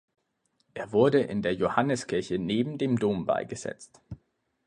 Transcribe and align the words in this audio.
Er 0.73 0.93
wurde 0.93 1.19
in 1.21 1.43
der 1.43 1.53
Johanneskirche 1.53 2.39
neben 2.39 2.79
dem 2.79 2.97
Dom 2.97 3.27
beigesetzt. 3.27 4.01